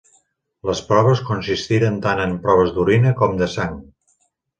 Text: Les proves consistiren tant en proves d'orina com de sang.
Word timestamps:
Les 0.67 0.79
proves 0.91 1.19
consistiren 1.27 1.99
tant 2.05 2.21
en 2.23 2.33
proves 2.47 2.73
d'orina 2.79 3.13
com 3.21 3.37
de 3.43 3.51
sang. 3.57 3.77